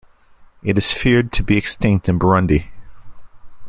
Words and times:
It 0.63 0.79
is 0.79 0.91
feared 0.91 1.31
to 1.33 1.43
be 1.43 1.57
extinct 1.57 2.09
in 2.09 2.17
Burundi. 2.17 2.69